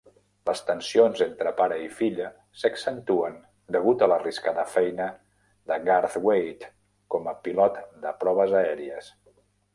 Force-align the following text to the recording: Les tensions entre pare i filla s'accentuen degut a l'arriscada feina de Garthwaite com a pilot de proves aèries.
Les 0.49 0.61
tensions 0.67 1.19
entre 1.25 1.51
pare 1.59 1.75
i 1.81 1.89
filla 1.97 2.29
s'accentuen 2.61 3.35
degut 3.75 4.01
a 4.01 4.09
l'arriscada 4.13 4.65
feina 4.77 5.11
de 5.73 5.79
Garthwaite 5.91 6.73
com 7.17 7.31
a 7.35 7.39
pilot 7.49 7.81
de 8.09 8.17
proves 8.25 8.59
aèries. 8.65 9.15